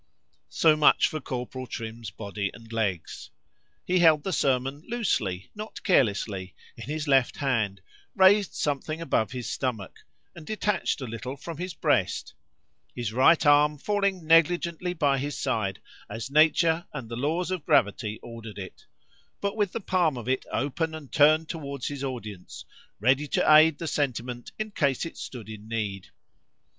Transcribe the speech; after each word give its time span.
So 0.49 0.75
much 0.75 1.07
for 1.07 1.19
Corporal 1.19 1.67
Trim's 1.67 2.09
body 2.09 2.49
and 2.55 2.73
legs.——He 2.73 3.99
held 3.99 4.23
the 4.23 4.33
sermon 4.33 4.81
loosely, 4.87 5.51
not 5.53 5.83
carelessly, 5.83 6.55
in 6.75 6.85
his 6.89 7.07
left 7.07 7.37
hand, 7.37 7.81
raised 8.15 8.55
something 8.55 8.99
above 8.99 9.29
his 9.31 9.47
stomach, 9.47 9.99
and 10.33 10.43
detached 10.43 11.01
a 11.01 11.05
little 11.05 11.37
from 11.37 11.59
his 11.59 11.75
breast;——his 11.75 13.13
right 13.13 13.45
arm 13.45 13.77
falling 13.77 14.25
negligently 14.25 14.95
by 14.95 15.19
his 15.19 15.37
side, 15.37 15.79
as 16.09 16.31
nature 16.31 16.87
and 16.91 17.07
the 17.07 17.15
laws 17.15 17.51
of 17.51 17.63
gravity 17.63 18.19
ordered 18.23 18.57
it,——but 18.57 19.55
with 19.55 19.71
the 19.71 19.79
palm 19.79 20.17
of 20.17 20.27
it 20.27 20.47
open 20.51 20.95
and 20.95 21.11
turned 21.11 21.47
towards 21.47 21.89
his 21.89 22.03
audience, 22.03 22.65
ready 22.99 23.27
to 23.27 23.53
aid 23.53 23.77
the 23.77 23.85
sentiment 23.85 24.51
in 24.57 24.71
case 24.71 25.05
it 25.05 25.15
stood 25.17 25.47
in 25.47 25.67
need. 25.67 26.07